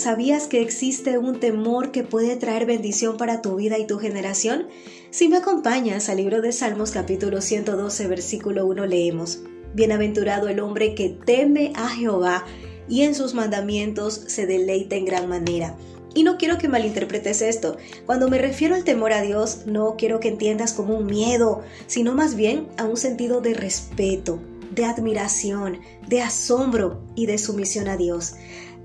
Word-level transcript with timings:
¿sabías 0.00 0.46
que 0.46 0.62
existe 0.62 1.18
un 1.18 1.40
temor 1.40 1.92
que 1.92 2.02
puede 2.02 2.36
traer 2.36 2.64
bendición 2.64 3.18
para 3.18 3.42
tu 3.42 3.56
vida 3.56 3.78
y 3.78 3.86
tu 3.86 3.98
generación? 3.98 4.66
Si 5.10 5.28
me 5.28 5.36
acompañas 5.36 6.08
al 6.08 6.16
libro 6.16 6.40
de 6.40 6.52
Salmos 6.52 6.90
capítulo 6.90 7.42
112 7.42 8.06
versículo 8.06 8.66
1 8.66 8.86
leemos, 8.86 9.42
Bienaventurado 9.74 10.48
el 10.48 10.60
hombre 10.60 10.94
que 10.94 11.10
teme 11.10 11.72
a 11.76 11.88
Jehová 11.90 12.46
y 12.88 13.02
en 13.02 13.14
sus 13.14 13.34
mandamientos 13.34 14.14
se 14.26 14.46
deleita 14.46 14.96
en 14.96 15.04
gran 15.04 15.28
manera. 15.28 15.76
Y 16.14 16.24
no 16.24 16.38
quiero 16.38 16.56
que 16.56 16.68
malinterpretes 16.68 17.42
esto. 17.42 17.76
Cuando 18.06 18.28
me 18.28 18.38
refiero 18.38 18.74
al 18.74 18.84
temor 18.84 19.12
a 19.12 19.20
Dios, 19.20 19.66
no 19.66 19.96
quiero 19.96 20.18
que 20.18 20.28
entiendas 20.28 20.72
como 20.72 20.96
un 20.96 21.06
miedo, 21.06 21.60
sino 21.86 22.14
más 22.14 22.34
bien 22.34 22.68
a 22.78 22.84
un 22.84 22.96
sentido 22.96 23.42
de 23.42 23.54
respeto, 23.54 24.40
de 24.70 24.86
admiración, 24.86 25.78
de 26.08 26.22
asombro 26.22 27.02
y 27.14 27.26
de 27.26 27.38
sumisión 27.38 27.86
a 27.86 27.96
Dios. 27.96 28.34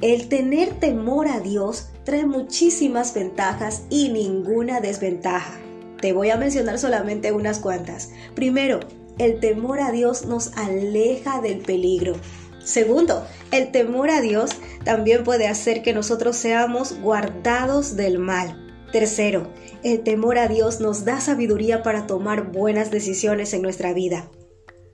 El 0.02 0.28
tener 0.28 0.74
temor 0.80 1.28
a 1.28 1.40
Dios 1.40 1.88
trae 2.04 2.26
muchísimas 2.26 3.14
ventajas 3.14 3.84
y 3.90 4.10
ninguna 4.10 4.82
desventaja. 4.82 5.58
Te 6.02 6.12
voy 6.12 6.30
a 6.32 6.38
mencionar 6.38 6.78
solamente 6.80 7.32
unas 7.32 7.60
cuantas. 7.60 8.12
Primero, 8.36 8.82
el 9.18 9.40
temor 9.40 9.80
a 9.80 9.92
Dios 9.92 10.26
nos 10.26 10.56
aleja 10.58 11.40
del 11.42 11.60
peligro. 11.60 12.16
Segundo, 12.64 13.26
el 13.52 13.72
temor 13.72 14.10
a 14.10 14.20
Dios 14.20 14.52
también 14.84 15.24
puede 15.24 15.48
hacer 15.48 15.82
que 15.82 15.94
nosotros 15.94 16.36
seamos 16.36 17.00
guardados 17.00 17.96
del 17.96 18.20
mal. 18.20 18.62
Tercero, 18.92 19.50
el 19.84 20.04
temor 20.04 20.38
a 20.38 20.48
Dios 20.48 20.82
nos 20.82 21.06
da 21.06 21.22
sabiduría 21.22 21.84
para 21.84 22.06
tomar 22.06 22.52
buenas 22.52 22.92
decisiones 22.92 23.54
en 23.54 23.62
nuestra 23.62 23.94
vida. 23.94 24.30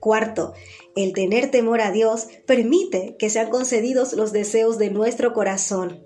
Cuarto, 0.02 0.54
el 0.96 1.14
tener 1.14 1.52
temor 1.52 1.80
a 1.80 1.92
Dios 1.92 2.28
permite 2.48 3.16
que 3.20 3.30
sean 3.30 3.52
concedidos 3.52 4.14
los 4.14 4.32
deseos 4.34 4.80
de 4.80 4.90
nuestro 4.90 5.32
corazón. 5.32 6.04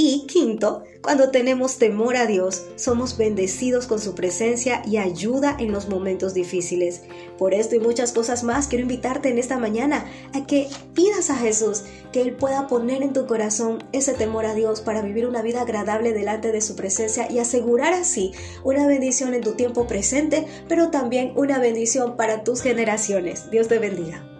Y 0.00 0.26
quinto, 0.28 0.84
cuando 1.02 1.32
tenemos 1.32 1.78
temor 1.78 2.16
a 2.16 2.26
Dios, 2.26 2.66
somos 2.76 3.18
bendecidos 3.18 3.88
con 3.88 3.98
su 3.98 4.14
presencia 4.14 4.80
y 4.86 4.96
ayuda 4.96 5.56
en 5.58 5.72
los 5.72 5.88
momentos 5.88 6.34
difíciles. 6.34 7.02
Por 7.36 7.52
esto 7.52 7.74
y 7.74 7.80
muchas 7.80 8.12
cosas 8.12 8.44
más, 8.44 8.68
quiero 8.68 8.82
invitarte 8.82 9.28
en 9.28 9.38
esta 9.38 9.58
mañana 9.58 10.06
a 10.34 10.46
que 10.46 10.68
pidas 10.94 11.30
a 11.30 11.36
Jesús 11.36 11.82
que 12.12 12.20
Él 12.20 12.36
pueda 12.36 12.68
poner 12.68 13.02
en 13.02 13.12
tu 13.12 13.26
corazón 13.26 13.82
ese 13.90 14.14
temor 14.14 14.46
a 14.46 14.54
Dios 14.54 14.82
para 14.82 15.02
vivir 15.02 15.26
una 15.26 15.42
vida 15.42 15.62
agradable 15.62 16.12
delante 16.12 16.52
de 16.52 16.60
su 16.60 16.76
presencia 16.76 17.28
y 17.28 17.40
asegurar 17.40 17.92
así 17.92 18.30
una 18.62 18.86
bendición 18.86 19.34
en 19.34 19.42
tu 19.42 19.54
tiempo 19.54 19.88
presente, 19.88 20.46
pero 20.68 20.92
también 20.92 21.32
una 21.34 21.58
bendición 21.58 22.16
para 22.16 22.44
tus 22.44 22.62
generaciones. 22.62 23.50
Dios 23.50 23.66
te 23.66 23.80
bendiga. 23.80 24.37